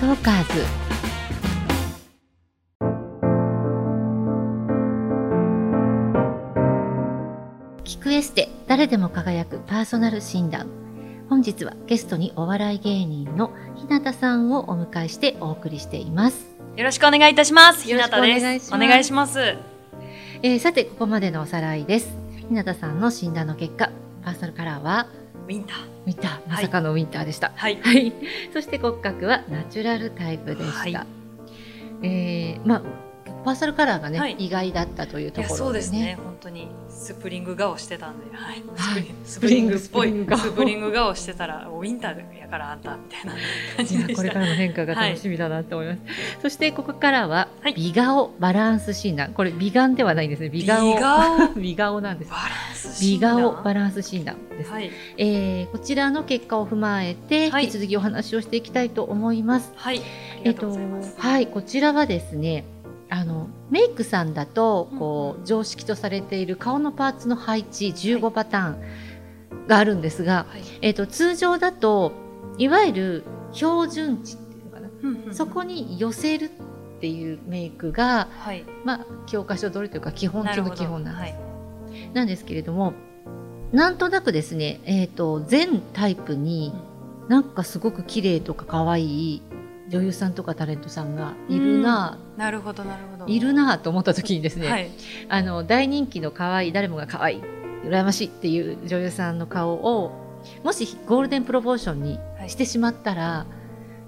[0.00, 0.64] トーカーズ
[7.84, 10.70] 聞くエステ誰でも輝くパーソナル診断
[11.28, 16.46] 本日はゲストにお笑い芸人の日向さんをお迎えしてお送りしています、
[16.78, 17.84] よろしくお願いいたします。
[17.84, 18.42] ひよろしくなたです。
[18.42, 19.38] お願いしますお願いします。
[20.42, 23.90] えーさてここまでのおさらいです日向さんの診断の結果
[24.24, 25.08] パーソナルカラーは
[25.50, 25.78] ウィンター。
[26.06, 27.80] ウィンターまさかのウィンターでした、はい。
[27.82, 28.12] はい、
[28.52, 31.00] そして骨格はナチュラルタイプでした。
[31.00, 31.06] はい
[32.02, 33.09] えーまあ
[33.44, 35.58] パーソナルカラーがね、はい意外だったというところでね。
[35.58, 36.18] そうですね。
[36.22, 38.62] 本当にスプリング顔してたんで、はい。
[38.76, 43.32] はい スプリングっぽいスプリング顔してたら、ウィンターやからあんたみたいな
[43.76, 46.00] 感じでこれからの変化が楽しみだなと思います。
[46.42, 49.32] そしてここからははい美顔バランス診断。
[49.32, 50.48] これ美顔ではないんですね。
[50.48, 50.94] 美顔。
[50.94, 51.54] 美顔？
[51.56, 52.36] 美顔なんですバ。
[52.36, 53.36] ランス美診断？
[53.40, 54.70] 顔バランス診断です。
[54.70, 54.90] はい。
[55.18, 59.72] えーこちらの結果を踏まえて、はい引き続きお話をしていきたいと思います。
[59.76, 59.98] はい。
[59.98, 60.02] あ
[60.44, 61.14] りがとうえっとございます。
[61.18, 62.64] はいこちらはですね
[63.10, 70.62] あのメイクさんだとこう、常識とされている顔のパーツの配置15パターンがあるんですが、はい。
[70.80, 72.12] えっと通常だと
[72.56, 76.50] いわゆる標準値っていうのかな、うんうんそこに寄せるっ
[77.00, 78.64] ていうメイクが、はい。
[78.84, 82.10] まあ、教科書通りというか基本中の基本なんです,、はい。
[82.14, 82.92] なんですけれども
[83.72, 86.72] なんとなくですね、えっと全タイプに
[87.28, 89.42] なんかすごく綺麗とか可愛い
[89.90, 93.30] 女優さんとかタレントさんがいるな、なるほど、なるほど。
[93.30, 94.90] いるなと思った時にですね、はい。
[95.28, 97.42] あの大人気の可愛い誰もが可愛い
[97.84, 100.12] 羨ましいっていう女優さんの顔を
[100.62, 103.46] もしゴールデンプロポーションにしてしまったら、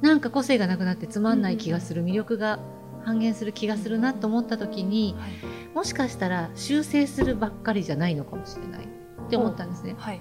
[0.00, 2.61] なんか個性がなくなってつまんない気がする、魅力が
[3.05, 5.30] 半減する気がするなと思った時にはい。
[5.74, 9.94] もしかしたら修正するばっかりじゃないのかもしれないって思ったんですね。
[9.98, 10.20] はい。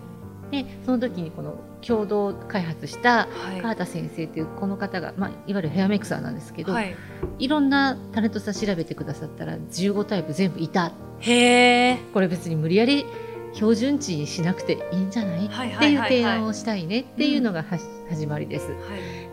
[0.51, 3.61] でその時にこの共同開発したはい。
[3.61, 6.95] 川田先生っていうこの方が、まあ、いわゆるヘアメイクさんなんですけど、はい。
[7.39, 11.97] いろんなタレントさん調べてくださったら15タイプ全部いたへえ。
[12.13, 13.05] これ別に無理やり
[13.53, 15.47] 標準値にしなくていいんじゃない？
[15.47, 17.63] はいっていう提案をしたいねっていうのが
[18.09, 18.67] 始まりです。
[18.71, 18.75] は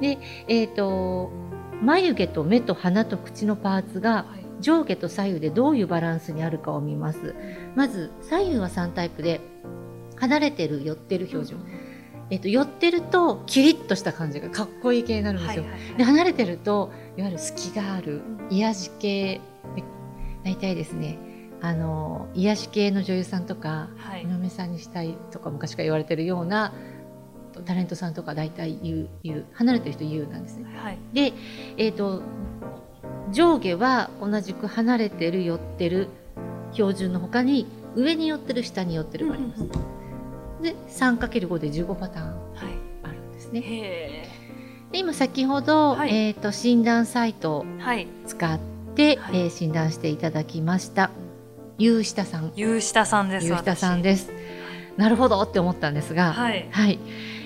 [0.01, 0.19] い。
[0.49, 1.31] えっ、と
[1.83, 4.45] 眉毛と目と鼻と口のパーツがはい。
[4.61, 7.37] 上下と左右でどういうバランスにあるかを見ます。
[7.77, 9.41] まず左右は3タイプで
[10.19, 11.59] 離れてる寄ってる標準。
[12.31, 15.63] えっ、と寄ってるとキリッとした感じがかっこいい系になるんですよ。
[15.63, 18.21] はいはいはいで離れてるといわゆる隙がある
[18.51, 19.41] うん癒し系
[19.75, 19.83] で
[20.45, 21.19] 大体ですね
[21.61, 26.73] あの癒し系の女優さんとかはいお嫁さんにしたいとか昔から言われてるような
[27.65, 30.67] タレントさんとか大体言う言う離れてる人言うなんですね。
[30.77, 30.99] はい。
[31.13, 31.33] で、
[31.77, 32.23] えー、と
[33.33, 36.09] 上下は同じく離れてる寄ってる
[36.73, 39.63] 標準の他に上に寄ってる下に寄ってるがあります。
[40.63, 42.37] で 3×5 で15パターンはい。
[43.05, 43.61] あるんですね。
[43.65, 44.29] へ
[44.93, 47.67] で今先ほど、はいえー、と診断サイトを。
[48.27, 48.59] 使っ
[48.95, 51.11] て、はいえー診断していただきました
[51.79, 53.47] ゆうしたさんゆうしたさんです。
[53.47, 54.03] ゆうしたさんす。
[54.03, 54.31] です
[54.97, 56.69] なるほどって思ったんですがはい。
[56.71, 56.99] はい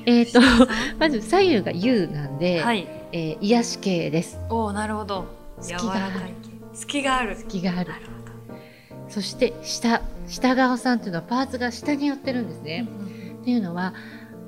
[0.06, 2.89] えっ、とゆうしたさまず左右がゆうなんで、んはい。
[3.12, 5.27] えー癒し系ですおお、なるほど。
[5.61, 6.15] 隙がある。
[6.73, 7.37] 隙がある。
[7.37, 8.03] 隙があるなる
[9.09, 13.02] そして下下顔さんというのはパーツが下に寄ってるんですほね、ど。
[13.43, 13.93] っていうのは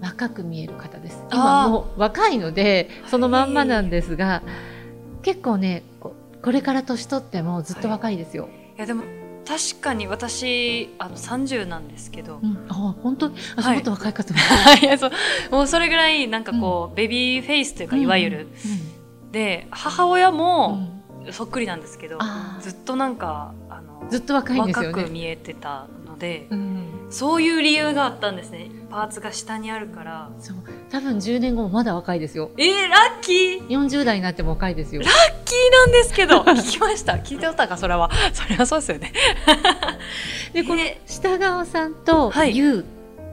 [0.00, 1.22] 若く見える方です。
[1.32, 4.42] 今もう若いのでそのまんまなんですが
[5.22, 8.80] 結構ねここれから年取ってもずっと若いですよ、い。
[8.80, 9.02] やでも
[9.46, 12.38] 確かに私あの三十なんですけど。
[12.42, 12.46] う。
[12.46, 13.28] ん、あ本当？
[13.28, 13.74] にあ、はい。
[13.76, 14.40] もっと若い方も、
[14.80, 14.84] い。
[14.84, 15.10] やそう。
[15.50, 18.48] もうそれぐらいなんかこう、ベビーフェイスというかいわゆる、
[19.32, 20.88] で母親うんも
[21.26, 21.32] うん。
[21.32, 22.18] そっくりなんですけど、
[22.60, 24.88] ずっとなんかあのずっと若いんですよね。
[24.88, 28.70] 若く見えてたので、うん、そういう理由があったんですね。
[28.90, 30.30] パーツが下にあるから。
[30.38, 30.56] そう。
[30.90, 32.50] 多分10年後もまだ若いですよ。
[32.56, 35.02] えー、ラッキー！40代になっても若いですよ。
[35.02, 35.10] ラッ
[35.44, 36.40] キーなんですけど。
[36.46, 37.14] 聞きました。
[37.14, 38.10] 聞いてたかそれは。
[38.32, 39.12] それはそうですよね。
[40.52, 42.56] でこのえ下顔さんとはい。
[42.56, 42.84] U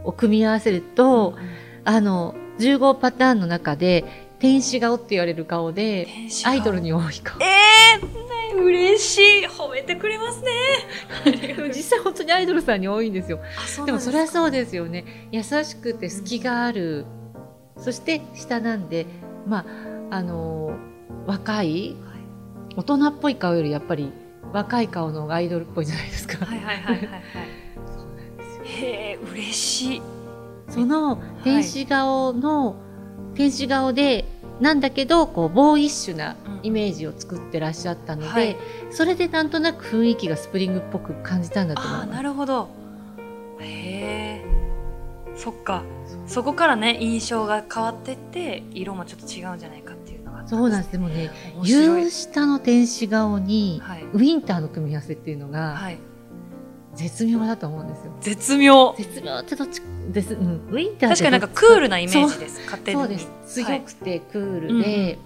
[0.04, 1.36] を組み合わせると、
[1.86, 4.06] あの15パターンの中で
[4.40, 6.08] 天使顔って言われる顔で
[6.46, 7.38] アイドルに多い顔。
[7.42, 7.71] えー、ね
[8.56, 9.48] 嬉しい。
[9.48, 10.52] 褒めてくれますね。
[11.26, 13.40] でも実際本当にアイドルさんに多いんですよ。
[13.86, 15.30] でもそれはそうでですよね。
[15.32, 17.06] 優しくて隙がある。
[17.78, 19.08] そして下なんで、
[19.48, 19.66] ま
[20.10, 20.78] ああの
[21.26, 21.96] 若い
[22.76, 24.12] 大人っぽい顔よりやっぱり
[24.54, 26.46] 若い顔のアイドルっぽいじゃないですか。
[26.46, 27.24] はいはいはいはいはい。
[27.88, 30.02] そうなんですよへえ嬉しい。
[30.70, 32.76] その天使顔の、
[33.34, 34.26] 天使顔で
[34.62, 38.58] なんだけどこうボーイッシュなイメージを作ってらっしゃったので、はい。
[38.92, 42.10] それでなんとなく雰囲気がスプリングっぽく感じたんだと思います。
[42.12, 42.70] なるほど。
[43.60, 44.46] へえ
[45.36, 45.84] そっか。
[46.28, 50.42] そこからね印象が変わってって色もちょっと違うんじゃないかっていうのが。
[50.42, 50.92] ったそうなんです。
[50.92, 52.04] でもね面白い。
[52.04, 54.04] 夕下の天使顔にはい。
[54.14, 55.98] ウィンターの組み合わせっていうのがはい
[56.96, 58.14] 絶妙だと思うんですよ。
[58.22, 58.96] 絶妙。
[58.98, 62.62] 絶妙ってどっちです、うん、ウィンターって確かになんかクールなイメージです。
[62.66, 63.00] 勝手に。
[63.00, 63.32] そうです。
[63.46, 65.20] 強くてクールはいで、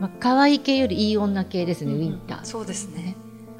[0.00, 2.44] まあ可愛い系よりいい女系ですね、ウィンター。
[2.44, 3.16] そうですね。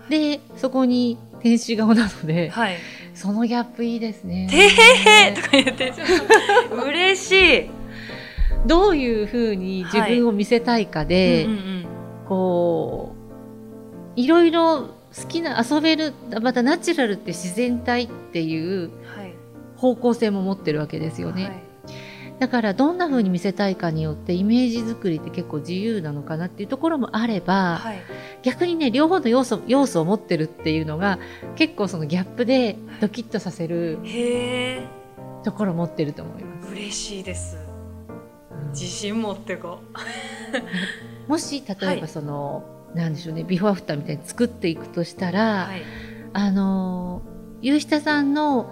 [0.09, 2.77] でそこに天使顔なので、はい。
[3.15, 4.47] そのギャップいいですね。
[4.51, 5.93] てへへとか言って。
[6.85, 7.33] 嬉し
[7.65, 7.71] い。
[8.67, 11.87] どういうふうに自分を見せたいかで、うんうん。
[12.29, 13.15] こ
[14.17, 18.91] ういろいろ好きな遊べるまたナチュラルって自然体っていう
[19.77, 21.63] 方向性も持ってるわけですよね、はい。
[22.39, 28.03] だからどんな風に見せたいかによってイメージ作りって結構自由なのかなっていうところもあれば、はい。
[28.43, 31.19] 逆にね両方の要素要素を持ってるっていうのが
[31.57, 33.99] 結構そのギャップでドキッとさせる
[35.45, 37.57] ところを持ってると思います、嬉しいです。
[38.51, 38.69] うん。
[38.71, 39.81] 自信持ってこ
[41.27, 42.09] もし例えばはい。
[42.09, 45.83] その、なんでしょうねビフォーアフターみたいに作っていくとしたら、はい。
[46.33, 48.71] あのー、下さんの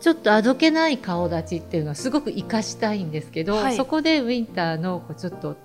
[0.00, 3.76] ちょっとあどけない顔立ちっていうのはすごく活かしたいんですけど、はい。
[3.76, 5.56] そこでウィンターのこうちょっと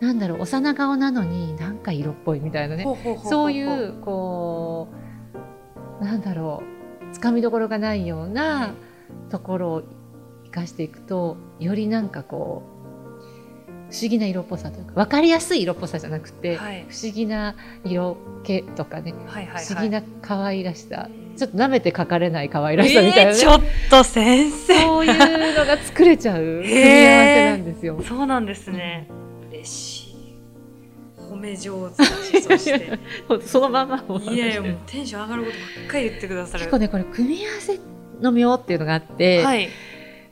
[0.00, 2.84] なんだろう幼顔なのになんか色っぽいみたいなね
[3.28, 4.88] そういうこ
[6.00, 6.62] うなんだろ
[7.10, 8.70] うつかみどころがないようはない
[9.30, 9.82] ところを
[10.44, 12.77] 生かしていくとよりなんかこう
[13.90, 16.86] 不思議な色っぽさというか分かりやすい色っぽさじゃなくて、はい。
[16.88, 17.54] 不思議な
[17.84, 19.64] 色気とかねはいはいはい。
[19.64, 24.80] 不思議な可愛らしさ、ちょっと舐めて描かれない可愛らしさみたいなね、えーちょっと先生。
[24.82, 28.02] そういうのが作れちゃう 組み合わせなんですよ。
[28.06, 29.06] そうなんですね。
[29.50, 30.08] 嬉しい。
[31.16, 32.98] 褒め上手だしそして。
[33.46, 36.64] そのまんまをいやいやもうテンション上がることばっかり言ってくださる。
[36.64, 37.78] 結構ねこれ組み合わせ
[38.20, 39.68] の妙っていうのがあって、はい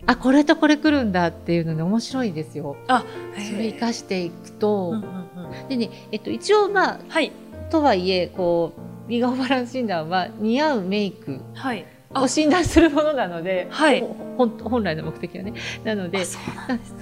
[0.06, 2.76] あこれとこれ来るんだっていうのね面白いですよ。
[2.87, 3.05] あ
[3.35, 5.69] それ生かしていくと、うんうんうん。
[5.69, 7.32] でね、えっと、一応まあはい。
[7.70, 11.85] とはいえこう美顔バランス診断は似合うメイクはい。
[12.14, 12.23] あ。
[12.23, 14.05] を診断するものなので、はい。
[14.37, 15.55] 本来の目的はね。
[15.85, 16.38] なのであそ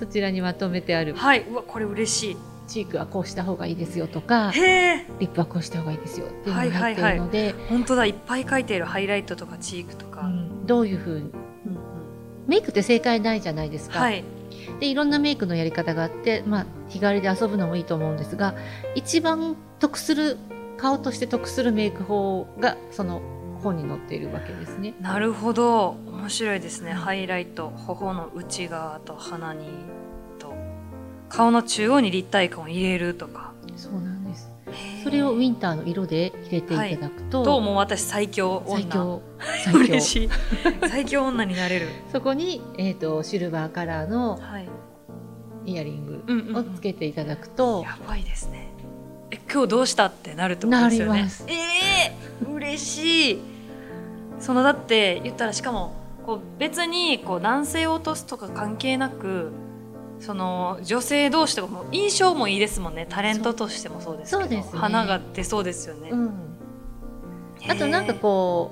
[0.01, 1.15] そちらにまとめてある。
[1.15, 1.43] はい。
[1.43, 2.37] うわこれ嬉し
[2.67, 4.63] チークはこうした方がいいですよとかいへ
[4.97, 5.07] え。
[5.21, 8.07] リップはこうした方がいいですよっていうのが入っているので、本当だ。
[8.07, 10.67] いっぱい書いてるハイライトとかチークとか、うん。
[10.67, 11.33] どういうふう
[12.47, 14.25] メイクって正解ないじゃないですか、はい。
[14.81, 18.55] でいろんなメイクのやり方があって、まあ、日帰りで遊ぶのもいいと思うんですが
[18.95, 20.37] 一番得する
[20.77, 23.23] 顔として得するメイク法がその
[23.63, 24.95] 本に載っているわけですね。
[25.01, 25.97] なるほど。
[26.07, 26.97] 面白いですね、うん。
[26.99, 27.71] ハイライト。
[27.71, 29.67] 頬の内側と鼻に
[30.39, 30.53] と。
[31.31, 33.53] 顔の中央に立体感を入れるとか。
[33.77, 34.24] そうなん
[35.05, 38.77] それをウィンターの色で入れていただくと、ともう私最強女。
[38.77, 39.23] 最強。
[39.63, 39.79] 最強。
[39.81, 40.31] 嬉しい。
[40.89, 41.89] 最強女になれる。
[42.11, 44.69] そこに、えー、とシルバーカラーのはい。
[45.67, 46.25] イヤリング
[46.59, 48.69] をんつけていただくと、やばいですね。
[49.31, 51.29] え今日どうしたってなるってことですよね？
[51.49, 53.39] ええ嬉しい。
[54.41, 59.53] そのだって言ったらしかもこう別にこう男性を落とすとか関係なく
[60.21, 63.07] その女性同士とかも印象もいいですもんね。
[63.09, 64.63] タレントとしてもそうですけど。
[64.79, 66.31] 花が出そうですよね、うん、
[67.69, 68.71] あとなんかこ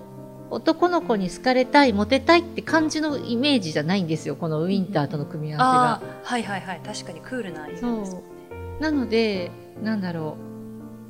[0.50, 4.37] う男の子に好かれたいモテたいって感じのイメージじゃないんですよ。
[4.37, 6.81] このウィンターとの組み合わあーはいはいはい。
[6.85, 8.06] 確かにクールな色ですもんね。
[8.06, 8.17] せ
[8.81, 8.91] が。
[8.91, 9.51] なので
[9.82, 10.37] なんだろ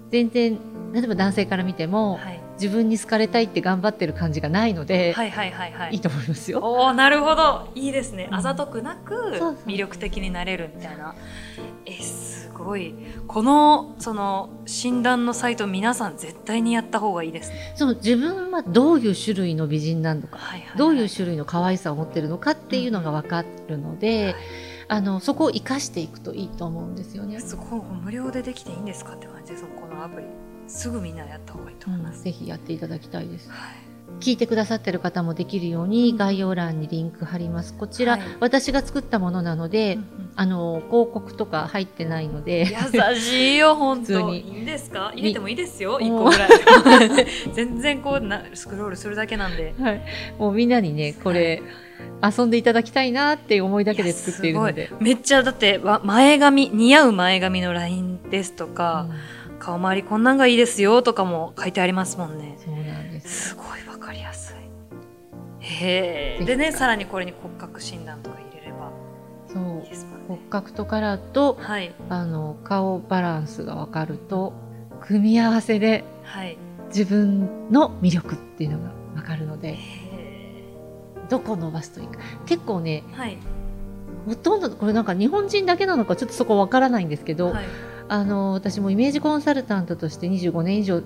[0.08, 0.10] う。
[0.12, 0.58] 全然
[0.92, 5.94] 例えば男性から見ても、はい、自分に好かれたいって頑張ってる感じがないので、はいはいはいはい。
[5.94, 6.60] いいと思いますよ。
[6.62, 7.68] おおなるほど。
[7.74, 8.28] いいですね。
[8.30, 8.36] うん。
[8.36, 9.14] あざとくなく
[9.66, 11.16] 魅力的になれるみたいな。
[11.86, 12.94] えすごい。
[13.26, 20.78] このその診断のサイト皆さん絶対にやった方がいいですね、その自分はどういう種類の美人なのか、はいはいはい。
[20.78, 24.36] どういう種類の可愛さを持ってるのかっていうのが分かるので、
[24.86, 27.40] あのそこを生かしていくといいと思うんですよね。
[27.40, 27.80] すごい。
[28.04, 29.52] 無料でできていいんですかって感じ。
[29.52, 33.50] ですこのアプリすぐみんなやった方がいいとうん、思います、ぜひやっていただきたいです。
[33.50, 33.58] はい。
[34.20, 37.74] 聞いてくださってる方もできるように概要欄にリンク貼ります。
[37.74, 38.20] こちら、はい。
[38.40, 39.98] 私が作ったものなので、
[40.36, 44.22] あの広告とか入ってないので、優しいよ本普通に。
[44.22, 45.12] 当いいんですか？
[45.14, 46.50] 入れてもいいですよみ一個ぐらい
[47.52, 49.74] 全然こうなスクロールするだけなんで。
[49.78, 50.02] はい、
[50.38, 51.62] もうみんなにねこれ、
[52.22, 54.90] 遊んでいただきたいなっていう思いだけで作っているので。
[55.00, 62.58] めっちゃだってわ前髪似合う前髪のラインですとか、うん顔周りこんなんがいいですよとかも書いてありますもんね。
[62.58, 63.50] そうなんです。
[63.50, 64.56] すごいわかりやすい。
[65.60, 66.44] へえ。
[66.44, 68.90] でねさらにこれに骨格診断とか入れれば。
[69.46, 69.84] そう。
[69.84, 71.94] いいですもん骨ね格とカラーとはい。
[72.08, 74.52] あの顔バランスが分かると
[75.00, 76.58] 組み合わせではい。
[76.88, 79.78] 自分の魅力っていうのが分かるのでへ
[81.28, 82.18] どこ伸ばすといいか。
[82.46, 83.38] 結構ねーはい。
[84.26, 87.64] ほとんどこれなんか日本人だけなのかちょっとそこわからないんですけど、はい
[88.12, 91.02] あの私もイメージコンサルタントとして25年以上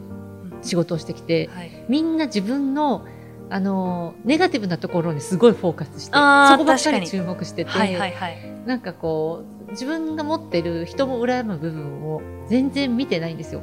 [0.63, 1.85] 仕事をしてきて、はい。
[1.89, 3.07] みんな自分の
[3.49, 8.53] あのネガティブなところにすごいフォーカスしてそこばっかり注目してて、はいはいはい。
[8.67, 13.63] なんかこう自分が持ってる人も羨む部分を全然見てないんですよ。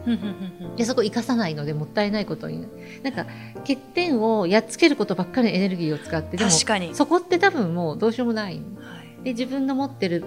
[0.77, 2.65] でそこ生かさないのでもったいないことに。
[3.03, 3.25] なんか
[3.57, 6.95] 欠点をやっつけることばっかりのエネルギーを使ってでも確かに。
[6.95, 8.53] そこって多分もうどうしようもない。
[8.53, 9.23] はい。
[9.25, 10.23] で自分の持ってる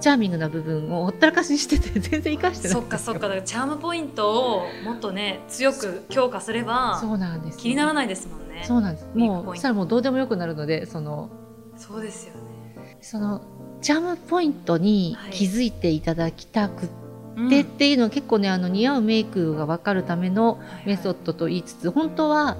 [0.00, 3.20] チャーミングな部分をほったらかしにしてて全然生かしてないそっかそっか。
[3.20, 8.64] だからチャームポイントをもっとね強く強化すればそうなんです気にならないですもんね。
[8.66, 9.08] そうなんです。
[9.14, 11.30] もうそしたらもうどうでもよくなるのでその
[11.76, 12.98] そうですよね。
[13.00, 13.42] その
[13.80, 16.92] チャームポイントに気づいていただきたくって、
[17.36, 22.56] うんっていうのは結構ねあの似合うメイクが分かるためのメソッドと言いつつ本当は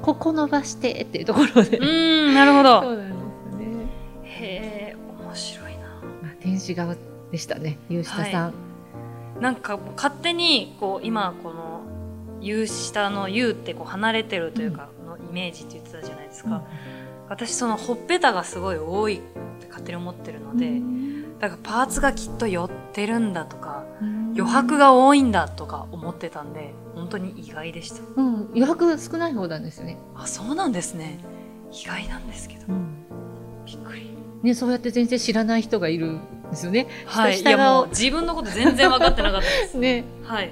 [0.00, 3.13] ここ伸ばしてっていうところで、うーんなるほど
[6.64, 6.96] まあ、天使側
[7.30, 8.54] でしたね有下さん、
[9.40, 11.82] なんか勝手にこう今この
[12.40, 16.62] U 下の U ってこう離れてるというかのイメージって言ってたじゃないですか、
[17.28, 19.20] 私そのほっぺたがすごい多いっ
[19.60, 20.80] て勝手に思ってるので、
[21.40, 23.84] だからパーツがきっと寄ってるんだとか
[24.34, 28.02] 余白が多いんだとか思ってたんで本当に意外でした。
[28.16, 31.18] うん、余白少ない方なんですよね、あそうなんですね。
[31.72, 32.66] 意外なんですけど。
[33.66, 34.10] びっくり。
[34.42, 36.20] ねそうやって全然知らない人がいるん
[36.50, 36.86] ですよね。
[37.06, 37.34] はい。
[37.34, 39.76] い下顔やもう自分のこと全然分かってなかったです。
[39.78, 40.04] ね。
[40.24, 40.50] はい。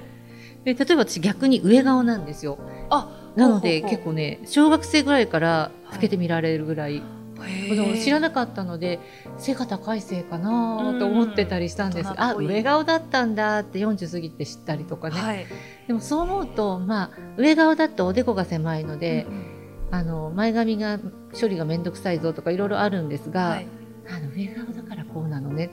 [0.65, 2.59] で例えば私逆に上顔なんですよ。
[2.91, 7.03] あなので結構ね小学生ぐらいから老けて見られるぐらい、
[8.03, 9.01] 知らななかったので
[9.39, 12.11] 背が高いせいかなと思ってたりしたんです。
[12.11, 15.47] うんあ上顔だったんだって40過ぎて知ったりとかね、はい。
[15.87, 19.53] でもそう思うとまあ上顔だとおでこが狭いので、うんうん。
[19.91, 20.99] あの前髪が
[21.39, 23.67] 処理が面倒くさいぞとかいろいろあるんですが、はい。
[24.09, 25.71] あの上顔だからこうなのね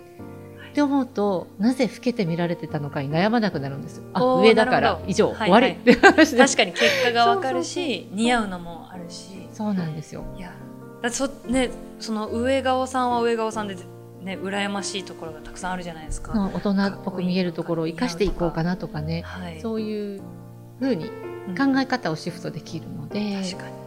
[0.69, 4.03] って思うとなぜ老けて見られてたのかに悩まなくなるんですよ。
[4.13, 5.67] あ上だから以上、はい終わり。
[5.69, 6.37] って話で。
[6.37, 9.47] 確かに結果が分かるし似合うのもあるし。
[9.53, 10.23] そうなんですよ。
[10.37, 10.53] いや
[11.01, 13.75] だそねその上顔さんは上顔さんで
[14.21, 19.21] ね羨ましいところがたくさんあるじゃないですか、大人っぽく見えるところを生かしていこうかなとかね。
[19.21, 19.59] はい。
[19.61, 20.21] そういう
[20.79, 21.09] 風に
[21.47, 21.73] うん。
[21.73, 23.78] 考え方をシフトできるので、確かに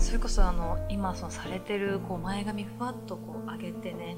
[0.00, 4.16] それこそあの今そのされてるこう前髪ふわっとこう上げてね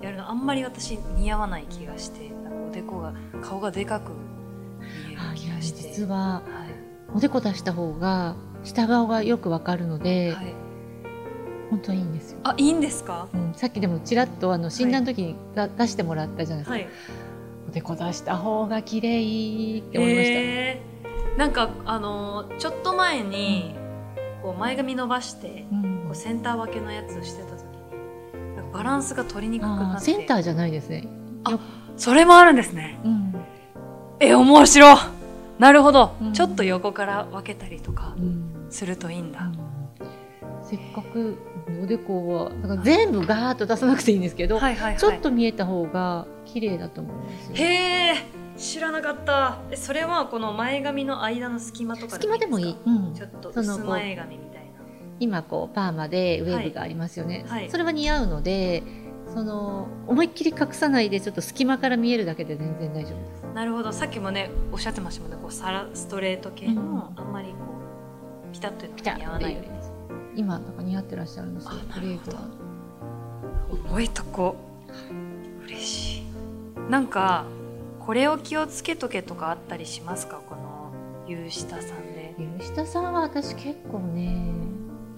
[0.00, 5.82] やるのあんまり私似合わない気がしてなんかおでこが顔がでかく見える気がして。
[5.88, 6.42] 実はは
[7.14, 10.54] おでこ出した方が下顔がよくわかるのい、で、はい、
[11.70, 12.38] 本当はいいんですよ。
[12.42, 13.28] あいいんですか？
[13.32, 16.88] うん、さっきでもちらっとあの診断の時にだ、出してもらったじゃないですか、はい。
[17.68, 21.38] おでこ出した方が綺麗って思いました、へー。
[21.38, 23.76] なんかあのーちょっと前に
[24.42, 26.04] こう前髪伸ばしてうん。
[26.06, 30.10] こうセンター分けのやつをしてた時になんかバランスが取りにくくあなって。
[30.10, 31.06] ーセンターじゃないですね。
[31.96, 32.98] それもあるんですね。
[33.04, 33.34] うん。
[34.20, 34.92] え面白。
[34.94, 34.96] い
[35.58, 36.32] なるほど、うん。
[36.32, 38.66] ちょっと横から分けたりとかうん。
[38.70, 39.52] するといいんだ、
[40.62, 41.36] せっかく
[41.82, 44.96] おでこはだから全部ガーッと出さなくていいんですけど、はいはいはい。
[44.98, 47.56] ちょっと見えた方が綺麗だと思いますよ。
[47.56, 49.58] へえ知らなかった。
[49.70, 52.76] えそれはこの前髪の間の隙間とか隙間でもいい。
[52.84, 53.14] うん。
[53.14, 54.70] ちょっとその薄前髪みたいな。
[55.20, 57.62] 今こうパーマでウェーブがありますよね、はい。
[57.62, 58.82] はいそれは似合うので
[59.32, 63.42] その思いっきり隠さないでちょっと隙間から見えるだけで全然大丈夫です。
[63.54, 63.92] なるほど。
[63.92, 65.38] さっきもねおっしゃってましたもんね。
[65.40, 67.20] こうサラストレート系の、うん。
[67.20, 67.54] あんまりこ
[68.50, 69.68] うピタッというのピタが似合わないように。
[70.34, 72.42] 今なんか似合ってらっしゃるんですよあフレークは。
[73.88, 74.56] 覚えとこ
[75.64, 76.22] 嬉しい。
[76.90, 77.44] なんか
[78.06, 80.40] これを気をつけとけとかあったりしますか？
[80.48, 80.92] この
[81.26, 82.34] 有下さんで。
[82.58, 84.36] 吉田さんは私結構ね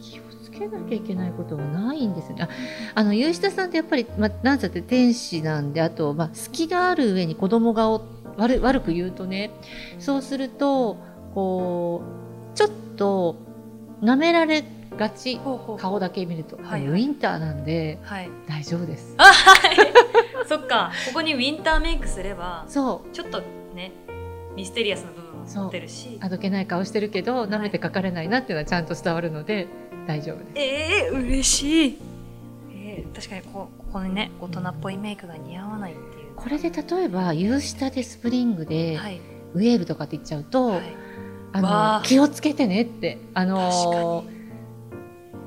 [0.01, 2.43] 気をつけなきゃいけないことはないんですよね。
[2.45, 2.49] あ
[2.97, 8.03] あの吉田さんってやっぱり、まあ、なんちゃって天使なんであと、まあ、隙がある上に子供顔
[8.37, 9.53] 悪悪く言うとね
[9.99, 10.99] そうすると
[11.35, 12.03] こ
[12.53, 13.37] うちょっと
[14.03, 14.65] 舐められ
[14.99, 15.41] がち。
[15.79, 18.29] 顔だけ見ると、はいウィンターなんではい。
[18.49, 19.15] 大丈夫です。
[19.19, 19.77] あはい
[20.49, 20.93] そっか。
[21.09, 23.15] ここにウィンターメイクすればそう。
[23.15, 23.43] ちょっと
[23.75, 23.93] ね
[24.57, 26.19] ミステリアスな部分も持ってるし。
[26.21, 29.69] あどけない顔してるけど舐めてかかれないなっていうのはちゃんと伝わるので
[30.07, 30.51] 大丈夫です。
[30.57, 31.99] えー、嬉しい、
[32.73, 36.35] えー、確かにこここにね大人っぽいメイクが似合わないっていう。
[36.37, 39.21] これで例えば夕下でスプリングで、はい、
[39.55, 40.83] ウェーブとかって言っちゃうと、はい、
[41.53, 44.35] あの気をつけてねってあの確かに。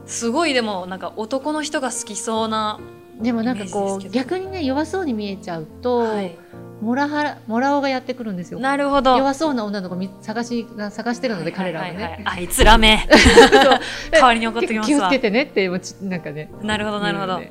[0.07, 2.79] すごいでもなんか男の人が好きそうな、
[3.21, 6.37] でもなんかこう逆にね弱そうに見えちゃうと、はい、
[6.81, 8.59] モラハラモラオがやってくるんですよ。
[8.59, 9.17] なるほど。
[9.17, 11.97] 弱そうな女の子み探し探してるので、彼らはね、いい。
[11.97, 13.07] いいあいつらめ。
[14.11, 14.99] 代わりに怒ってきますわ。
[14.99, 16.51] 気をつけてねってもうちなんかね。
[16.61, 17.41] なるほどなるほど、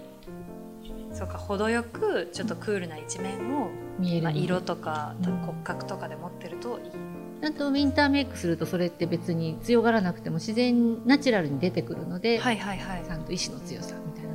[1.13, 3.69] そうか程よくちょっとクールな一面を、まあ、
[3.99, 4.27] 見える。
[4.27, 5.37] ので色とかうん。
[5.39, 6.91] 骨格とかで持ってるといい、
[7.43, 13.05] ちゃんとウィンターメイクするとそれって別に強がらなくても自然ナチュラルに出てくるので、はいはいはい。
[13.05, 14.26] ちゃんと意志の強さみたいな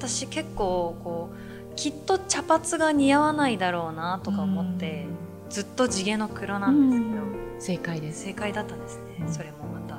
[0.00, 5.06] 私結構こうきっと茶髪が似合わないだろうなとか思って、
[5.50, 8.24] ずっと地毛の黒なんですけど、正解です。
[8.24, 9.28] 正解だったんですね、うん。
[9.32, 9.96] それもまた。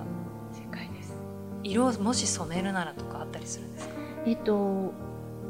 [0.52, 1.14] 正解です。
[1.64, 3.94] 色をもし染めるならとかあったりするんですか？
[4.26, 4.92] えっと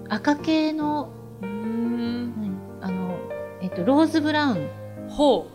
[0.10, 2.34] 赤系のうん。
[2.82, 2.90] 何？
[2.90, 3.18] あの
[3.62, 4.68] えっとローズブラウン
[5.10, 5.48] ほ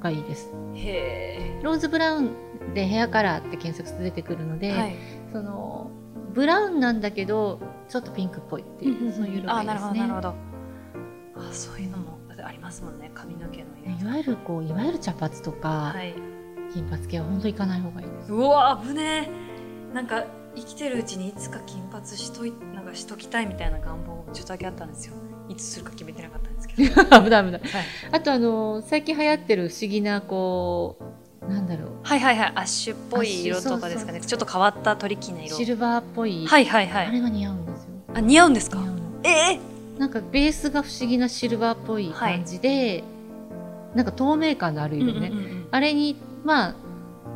[0.00, 0.50] がいいです。
[0.50, 2.30] うへローズブラウン
[2.74, 4.96] でヘアカラーって検索すると出てくるのえ、で、はい、
[5.30, 5.90] その
[6.32, 10.00] ブラウンなんだけどちょっとピンクっぽいっていう、そういう色があなるいいですね。
[10.00, 10.34] ほどなるほど。
[11.48, 16.14] あそういうのもありますもんね髪の毛の色いわゆるこういわゆる茶髪とか、はい。
[16.72, 18.32] 金髪系は本当行かない方がいいです。
[18.32, 19.28] うわ危ね
[19.90, 19.94] え。
[19.94, 25.14] なんか生きてるうちにいつか金髪しといなんかしときたいみたいな願望ちょっとだけあったんですよ。
[25.48, 27.04] いつするか決めてなかったんですけど。
[27.24, 27.50] 危ない危ない。
[27.52, 27.62] はい。
[28.12, 31.04] あとあの最近流行ってる不思議なこう
[31.48, 31.90] なんだろう。
[32.02, 32.52] はいはいはい。
[32.54, 34.20] アッシュっぽい色とかですかね。
[34.20, 35.56] ちょっと変わったトリッキーな色。
[35.56, 37.06] シルバーっぽい、はいはいはい。
[37.06, 37.90] あれが似合うんですよ。
[38.14, 38.78] あ似合うんですか？
[39.24, 39.60] ええ。
[39.98, 43.04] なんかベースが不思議なシルバーっぽい感じで、
[43.94, 45.68] なんか透明感のある色ね、うんうんうんうん。
[45.70, 46.74] あれにまあ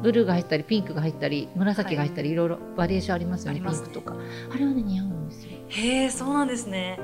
[0.02, 3.61] ブルーが入ったりピンクが入ったり紫が入ったり、い、ろいろバリエーションありますよね。
[3.61, 3.68] ね。
[3.68, 4.14] ピンクとか。
[4.52, 5.50] あれはね似合うんですよ。
[5.68, 7.00] へえそうなんですね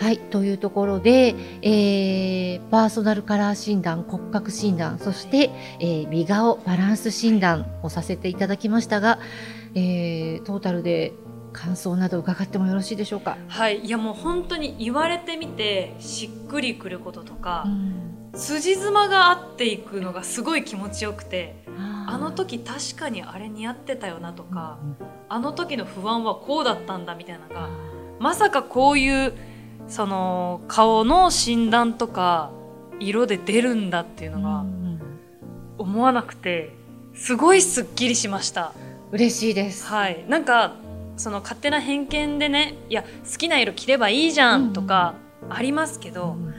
[0.00, 9.18] はいというところで、えーパーソナルカラー診断骨格診断そして、えー美顔バランス診断をさせていただきましたが、
[9.74, 11.12] えートータルで
[11.52, 18.06] 感想など伺ってもよろしいでしょうか、はいいやもう本当に言われてみてしっくりくることとか、うん。
[18.32, 21.64] 辻褄が合っていくのがすごい気持ちよくて
[22.06, 27.70] あの時確かにあれ似合ってたよなとか、うんあの時の不安はこうだったんだみたいなのが
[28.18, 29.32] まさかこういう
[29.90, 32.50] その顔の診断とか
[33.00, 35.00] 色で出るんだっていうのうがん
[35.78, 36.72] 思わなくて
[37.14, 38.72] すごいすっきりしました。
[39.10, 40.76] 嬉しいです、はい、なんか
[41.16, 45.14] その勝手な偏見でねいや好きな色着ればいいじゃんとか
[45.48, 46.54] ありますけど、うん。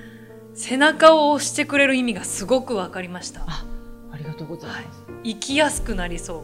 [0.54, 3.44] 背中を押してくれる意味がすごく分かりました。
[3.48, 3.66] あ
[4.12, 6.44] ありがとうございます、生きやすくなりそ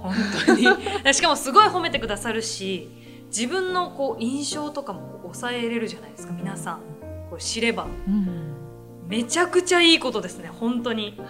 [0.00, 0.14] 本
[0.46, 0.64] 当に。
[1.12, 2.88] しかもすごい褒めてくださるし
[3.28, 6.80] 自分のこう印象とかも抑えれるじゃないですか皆さん。
[7.30, 7.86] こう知れば。
[8.06, 8.54] うん。
[9.08, 11.20] めちゃくちゃいいことですね本当に。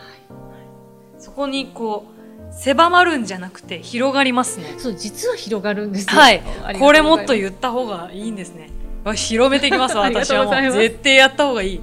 [1.19, 4.75] そこにこう狭まるんじゃなくて広がりますね。
[4.79, 6.21] そう実は広がるんですよ。
[6.21, 6.43] はい。
[6.79, 8.71] これもっと言った方がいいんですね。
[9.05, 10.73] わ広めていきます 私はもとう。
[10.73, 11.81] 絶対やった方がいい。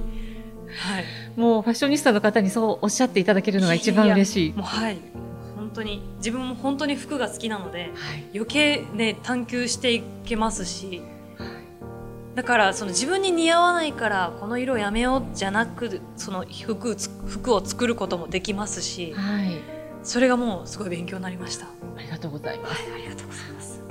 [0.68, 1.04] はい。
[1.36, 4.52] もうファッショニスタの方にそうおっしゃっていただけるのが一番嬉しい。
[4.52, 4.98] もうはい
[5.66, 8.24] 本当に自分も本当に服が好きなのではい。
[8.32, 11.02] 余計ね探求していけますし
[12.36, 19.58] だからその自分に似合わないからこの色やめようじゃなくその服つ服を作ることもできますしはい。
[20.02, 21.66] それがもうすごい勉強になりました。
[21.66, 23.82] はありがとうございます、いありがとうございます。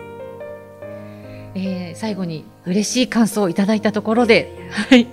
[1.56, 5.08] えー最後に嬉しい感想をいただいたところで、はい。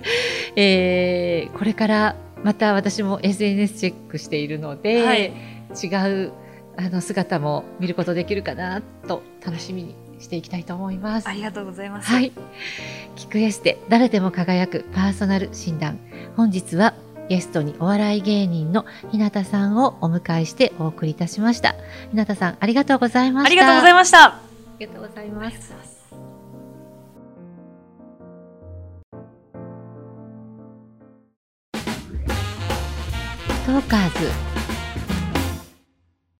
[0.55, 5.33] えーこれからまた私も SNS チェックしているので、はい。
[5.73, 5.87] 違
[6.27, 6.31] う
[6.77, 11.27] あの姿も見ることできるかなと楽しみにしていきたいと思います。
[11.27, 12.31] ありがとうございますはい。
[13.15, 15.99] キクエステ、誰でも輝くパーソナル診断。
[16.35, 16.95] 本日は
[17.29, 21.75] ゲストにお笑い芸人の日向さんをお迎えしてお送りいたしました。
[22.11, 23.47] 日向さん、ありがとうございました。
[23.47, 24.21] ありがとうございまましたす。
[24.23, 24.39] あ
[24.79, 25.73] りがとうございます。
[33.65, 34.52] トーカーズ